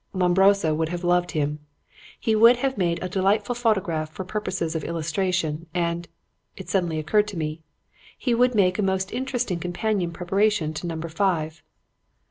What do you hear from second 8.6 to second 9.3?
a most